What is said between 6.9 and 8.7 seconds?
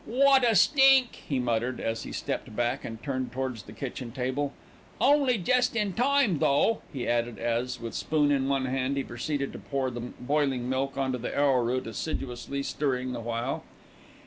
he added as, with spoon in one